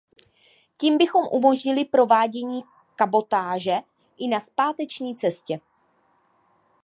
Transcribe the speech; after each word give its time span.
Tím 0.77 0.97
bychom 0.97 1.27
umožnili 1.31 1.85
provádění 1.85 2.63
kabotáže 2.95 3.77
i 4.17 4.27
na 4.27 4.39
zpáteční 4.39 5.15
cestě. 5.15 5.59